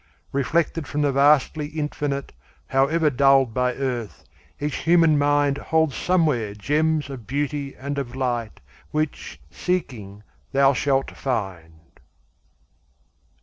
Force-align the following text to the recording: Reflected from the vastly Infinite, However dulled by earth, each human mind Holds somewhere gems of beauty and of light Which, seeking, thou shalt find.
Reflected 0.31 0.87
from 0.87 1.03
the 1.03 1.11
vastly 1.11 1.67
Infinite, 1.67 2.33
However 2.65 3.11
dulled 3.11 3.53
by 3.53 3.75
earth, 3.75 4.23
each 4.59 4.77
human 4.77 5.15
mind 5.15 5.59
Holds 5.59 5.95
somewhere 5.95 6.55
gems 6.55 7.07
of 7.11 7.27
beauty 7.27 7.75
and 7.75 7.99
of 7.99 8.15
light 8.15 8.61
Which, 8.89 9.39
seeking, 9.51 10.23
thou 10.53 10.73
shalt 10.73 11.11
find. 11.15 11.99